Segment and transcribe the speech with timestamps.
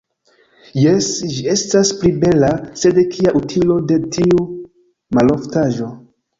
[0.83, 2.49] Jes, ĝi estas pli bela,
[2.85, 4.43] sed kia utilo de tiu
[5.21, 5.97] maloftaĵo.